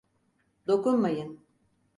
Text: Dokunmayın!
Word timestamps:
Dokunmayın! 0.67 1.39